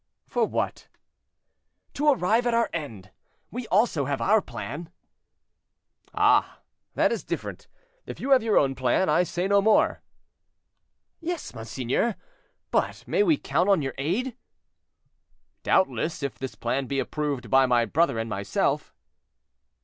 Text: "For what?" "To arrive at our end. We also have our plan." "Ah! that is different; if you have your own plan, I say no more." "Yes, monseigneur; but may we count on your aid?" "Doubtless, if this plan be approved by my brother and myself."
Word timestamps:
"For 0.25 0.45
what?" 0.47 0.87
"To 1.93 2.09
arrive 2.11 2.47
at 2.47 2.55
our 2.55 2.71
end. 2.73 3.11
We 3.51 3.67
also 3.67 4.05
have 4.05 4.19
our 4.19 4.41
plan." 4.41 4.89
"Ah! 6.11 6.61
that 6.95 7.11
is 7.11 7.23
different; 7.23 7.67
if 8.07 8.19
you 8.19 8.31
have 8.31 8.41
your 8.41 8.57
own 8.57 8.73
plan, 8.73 9.09
I 9.09 9.21
say 9.21 9.47
no 9.47 9.61
more." 9.61 10.01
"Yes, 11.19 11.53
monseigneur; 11.53 12.15
but 12.71 13.03
may 13.07 13.21
we 13.21 13.37
count 13.37 13.69
on 13.69 13.83
your 13.83 13.93
aid?" 13.99 14.35
"Doubtless, 15.61 16.23
if 16.23 16.39
this 16.39 16.55
plan 16.55 16.87
be 16.87 16.97
approved 16.97 17.51
by 17.51 17.67
my 17.67 17.85
brother 17.85 18.17
and 18.17 18.27
myself." 18.27 18.95